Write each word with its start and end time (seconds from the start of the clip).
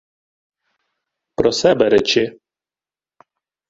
—Про 1.35 1.51
себе 1.59 1.85
речи. 1.93 2.25